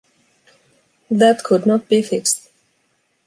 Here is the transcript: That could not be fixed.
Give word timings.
That 1.11 1.43
could 1.43 1.67
not 1.67 1.87
be 1.87 2.01
fixed. 2.01 2.49